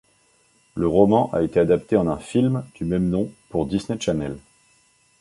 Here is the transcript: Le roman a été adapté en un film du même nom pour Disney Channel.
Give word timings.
Le 0.73 0.87
roman 0.87 1.29
a 1.31 1.43
été 1.43 1.59
adapté 1.59 1.95
en 1.95 2.07
un 2.07 2.17
film 2.17 2.65
du 2.73 2.85
même 2.85 3.07
nom 3.07 3.31
pour 3.49 3.67
Disney 3.67 3.99
Channel. 4.01 4.35